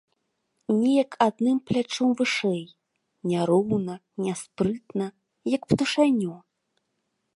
Нейк 0.77 1.11
адным 1.27 1.57
плячом 1.71 2.09
вышэй, 2.21 2.63
няроўна, 3.33 3.95
няспрытна, 4.29 5.07
як 5.55 5.61
птушанё. 5.75 6.35